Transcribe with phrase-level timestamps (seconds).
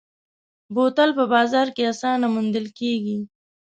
[0.73, 3.17] بوتل په بازار کې اسانه موندل کېږي.